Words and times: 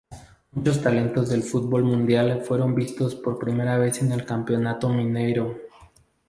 Muchos 0.53 0.81
talentos 0.81 1.29
del 1.29 1.43
fútbol 1.43 1.83
mundial 1.83 2.41
fueron 2.43 2.73
vistos 2.73 3.13
por 3.13 3.37
primera 3.37 3.77
vez 3.77 4.01
en 4.01 4.11
el 4.11 4.25
Campeonato 4.25 4.89
Mineiro. 4.89 5.59